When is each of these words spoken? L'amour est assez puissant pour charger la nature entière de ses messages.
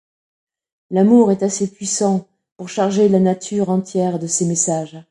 L'amour 0.89 1.29
est 1.31 1.43
assez 1.43 1.69
puissant 1.71 2.27
pour 2.57 2.69
charger 2.69 3.07
la 3.07 3.19
nature 3.19 3.69
entière 3.69 4.17
de 4.17 4.25
ses 4.25 4.47
messages. 4.47 4.97